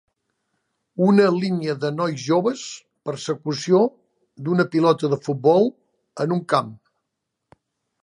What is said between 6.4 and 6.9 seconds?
un camp